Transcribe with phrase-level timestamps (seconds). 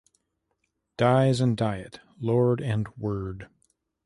[0.97, 3.47] Dies and diet, lord and word